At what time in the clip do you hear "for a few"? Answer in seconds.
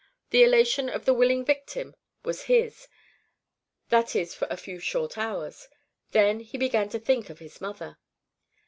4.33-4.79